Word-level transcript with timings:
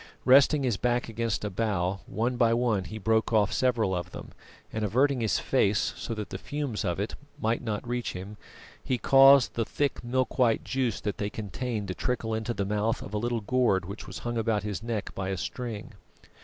Resting 0.25 0.63
his 0.63 0.77
back 0.77 1.09
against 1.09 1.45
a 1.45 1.51
bough, 1.51 1.99
one 2.07 2.35
by 2.35 2.55
one 2.55 2.85
he 2.85 2.97
broke 2.97 3.31
off 3.31 3.53
several 3.53 3.93
of 3.95 4.09
them, 4.09 4.31
and 4.73 4.83
averting 4.83 5.21
his 5.21 5.37
face 5.37 5.93
so 5.95 6.15
that 6.15 6.31
the 6.31 6.39
fumes 6.39 6.83
of 6.83 6.99
it 6.99 7.13
might 7.39 7.61
not 7.61 7.87
reach 7.87 8.13
him, 8.13 8.35
he 8.83 8.97
caused 8.97 9.53
the 9.53 9.63
thick 9.63 10.03
milk 10.03 10.39
white 10.39 10.63
juice 10.63 10.99
that 11.01 11.19
they 11.19 11.29
contained 11.29 11.87
to 11.89 11.93
trickle 11.93 12.33
into 12.33 12.55
the 12.55 12.65
mouth 12.65 13.03
of 13.03 13.13
a 13.13 13.17
little 13.19 13.41
gourd 13.41 13.85
which 13.85 14.07
was 14.07 14.17
hung 14.25 14.39
about 14.39 14.63
his 14.63 14.81
neck 14.81 15.13
by 15.13 15.29
a 15.29 15.37
string. 15.37 15.91